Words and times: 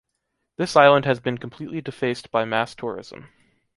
This 0.57 0.75
island 0.75 1.05
has 1.05 1.19
been 1.19 1.37
completely 1.37 1.79
defaced 1.79 2.31
by 2.31 2.43
mass 2.43 2.73
tourism. 2.73 3.29